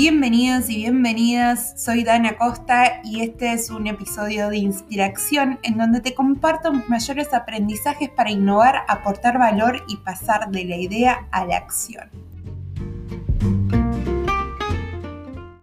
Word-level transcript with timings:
Bienvenidos 0.00 0.70
y 0.70 0.76
bienvenidas, 0.76 1.74
soy 1.76 2.04
Dana 2.04 2.36
Costa 2.36 3.00
y 3.02 3.22
este 3.22 3.52
es 3.52 3.68
un 3.68 3.88
episodio 3.88 4.48
de 4.48 4.58
Inspiración 4.58 5.58
en 5.64 5.76
donde 5.76 6.00
te 6.00 6.14
comparto 6.14 6.72
mis 6.72 6.88
mayores 6.88 7.34
aprendizajes 7.34 8.08
para 8.08 8.30
innovar, 8.30 8.84
aportar 8.86 9.40
valor 9.40 9.82
y 9.88 9.96
pasar 9.96 10.52
de 10.52 10.64
la 10.66 10.76
idea 10.76 11.26
a 11.32 11.44
la 11.44 11.56
acción. 11.56 12.27